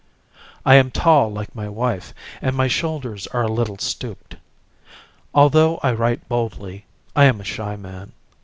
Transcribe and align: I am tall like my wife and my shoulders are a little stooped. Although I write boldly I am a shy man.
I 0.65 0.73
am 0.77 0.89
tall 0.89 1.31
like 1.31 1.53
my 1.53 1.69
wife 1.69 2.11
and 2.41 2.55
my 2.55 2.67
shoulders 2.67 3.27
are 3.27 3.43
a 3.43 3.47
little 3.47 3.77
stooped. 3.77 4.35
Although 5.31 5.79
I 5.83 5.91
write 5.91 6.27
boldly 6.27 6.85
I 7.15 7.25
am 7.25 7.39
a 7.39 7.43
shy 7.43 7.75
man. 7.75 8.11